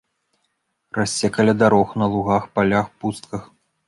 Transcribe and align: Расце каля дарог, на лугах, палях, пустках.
Расце 0.97 1.29
каля 1.35 1.53
дарог, 1.61 1.91
на 2.03 2.07
лугах, 2.13 2.47
палях, 2.57 2.89
пустках. 3.05 3.43